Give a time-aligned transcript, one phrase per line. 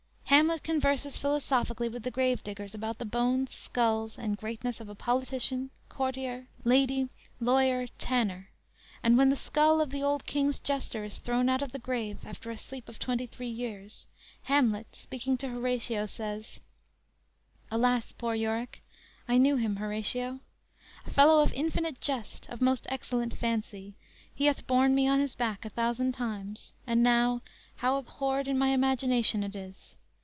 [0.31, 4.95] Hamlet converses philosophically with the grave diggers about the bones, skulls and greatness of a
[4.95, 7.09] politician, courtier, lady,
[7.41, 8.49] lawyer, tanner;
[9.03, 12.25] and when the skull of the old king's jester is thrown out of the grave
[12.25, 14.07] after a sleep of twenty three years,
[14.43, 16.61] Hamlet, speaking to Horatio, says:
[17.69, 18.81] _"Alas, poor Yorick,
[19.27, 20.39] I knew him, Horatio;
[21.05, 23.93] A fellow of infinite jest, of most Excellent fancy,
[24.33, 27.41] he hath borne me On his back a thousand times, and now
[27.75, 29.97] How abhorred in my imagination It is!